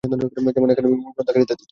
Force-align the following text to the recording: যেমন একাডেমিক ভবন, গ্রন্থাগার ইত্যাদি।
যেমন 0.03 0.69
একাডেমিক 0.71 0.97
ভবন, 0.97 1.13
গ্রন্থাগার 1.15 1.43
ইত্যাদি। 1.43 1.63